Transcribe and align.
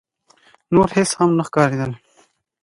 نور 0.73 0.87
هيڅ 0.95 1.09
هم 1.19 1.29
نه 1.37 1.43
ښکارېدل. 1.47 1.91